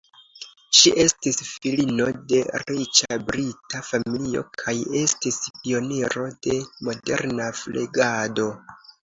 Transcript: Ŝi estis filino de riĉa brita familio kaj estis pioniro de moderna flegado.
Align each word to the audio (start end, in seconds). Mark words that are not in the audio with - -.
Ŝi 0.75 0.91
estis 1.01 1.35
filino 1.49 2.07
de 2.31 2.39
riĉa 2.63 3.17
brita 3.27 3.83
familio 3.91 4.43
kaj 4.63 4.75
estis 5.03 5.39
pioniro 5.59 6.27
de 6.49 6.57
moderna 6.91 7.53
flegado. 7.63 8.51